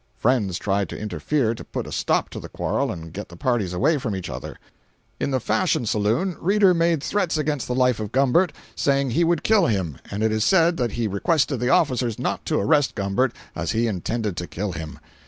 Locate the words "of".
7.99-8.11